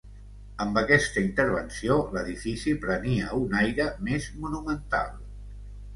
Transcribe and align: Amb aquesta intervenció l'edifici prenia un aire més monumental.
Amb 0.63 0.79
aquesta 0.81 1.23
intervenció 1.25 1.99
l'edifici 2.17 2.75
prenia 2.87 3.37
un 3.41 3.55
aire 3.61 3.87
més 4.09 4.31
monumental. 4.47 5.13